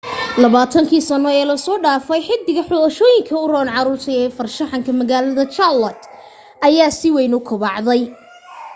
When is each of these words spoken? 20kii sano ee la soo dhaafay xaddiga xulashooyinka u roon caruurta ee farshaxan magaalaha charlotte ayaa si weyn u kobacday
20kii 0.43 1.01
sano 1.07 1.29
ee 1.39 1.45
la 1.49 1.55
soo 1.65 1.77
dhaafay 1.83 2.21
xaddiga 2.27 2.63
xulashooyinka 2.69 3.33
u 3.43 3.47
roon 3.51 3.69
caruurta 3.75 4.09
ee 4.21 4.27
farshaxan 4.37 4.97
magaalaha 4.99 5.51
charlotte 5.55 6.05
ayaa 6.67 6.91
si 6.99 7.07
weyn 7.15 7.33
u 7.37 7.39
kobacday 7.49 8.01